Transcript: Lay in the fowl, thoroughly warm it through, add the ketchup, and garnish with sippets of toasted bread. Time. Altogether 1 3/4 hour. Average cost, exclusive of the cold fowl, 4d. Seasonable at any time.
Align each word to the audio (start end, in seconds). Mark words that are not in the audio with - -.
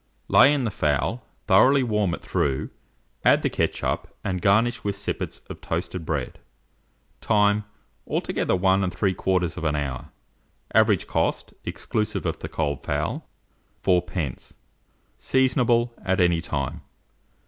Lay 0.27 0.51
in 0.51 0.63
the 0.63 0.71
fowl, 0.71 1.21
thoroughly 1.45 1.83
warm 1.83 2.15
it 2.15 2.23
through, 2.23 2.71
add 3.23 3.43
the 3.43 3.51
ketchup, 3.51 4.07
and 4.23 4.41
garnish 4.41 4.83
with 4.83 4.95
sippets 4.95 5.41
of 5.47 5.61
toasted 5.61 6.07
bread. 6.07 6.39
Time. 7.21 7.65
Altogether 8.07 8.55
1 8.55 8.81
3/4 8.89 9.75
hour. 9.77 10.09
Average 10.73 11.05
cost, 11.05 11.53
exclusive 11.65 12.25
of 12.25 12.39
the 12.39 12.49
cold 12.49 12.81
fowl, 12.83 13.27
4d. 13.83 14.55
Seasonable 15.19 15.93
at 16.01 16.19
any 16.19 16.41
time. 16.41 16.81